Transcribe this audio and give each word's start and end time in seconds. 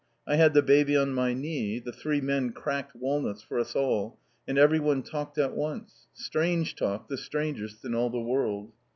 I 0.27 0.35
had 0.37 0.55
the 0.55 0.63
baby 0.63 0.97
on 0.97 1.13
my 1.13 1.35
knee, 1.35 1.77
the 1.77 1.91
three 1.91 2.21
men 2.21 2.53
cracked 2.53 2.95
walnuts 2.95 3.43
for 3.43 3.59
us 3.59 3.75
all, 3.75 4.17
and 4.47 4.57
everyone 4.57 5.03
talked 5.03 5.37
at 5.37 5.55
once; 5.55 6.07
strange 6.11 6.73
talk, 6.75 7.07
the 7.07 7.17
strangest 7.17 7.85
in 7.85 7.93
all 7.93 8.09
the 8.09 8.19
world. 8.19 8.71